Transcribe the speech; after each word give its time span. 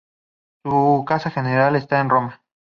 Su 0.63 1.05
casa 1.07 1.29
general 1.29 1.75
está 1.75 1.99
en 1.99 2.09
Roma. 2.09 2.41